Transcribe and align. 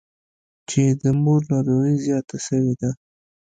چې 0.69 0.81
د 1.01 1.03
مور 1.23 1.41
ناروغي 1.51 1.95
زياته 2.05 2.37
سوې 2.47 2.73
ده. 2.81 2.91